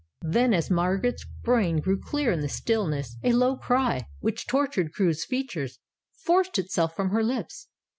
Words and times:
Then, 0.23 0.51
as 0.55 0.71
Margaret's 0.71 1.27
brain 1.43 1.77
grew 1.79 1.99
clear 1.99 2.31
in 2.31 2.39
the 2.41 2.49
stillness, 2.49 3.17
a 3.21 3.33
low 3.33 3.55
cry, 3.55 4.07
which 4.19 4.47
tortured 4.47 4.93
Crewe's 4.93 5.23
features, 5.25 5.77
forced 6.25 6.57
itself 6.57 6.95
from 6.95 7.11
her 7.11 7.21
lips. 7.23 7.67